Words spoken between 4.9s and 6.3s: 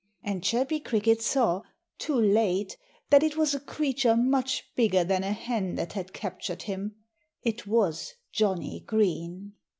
than a hen that had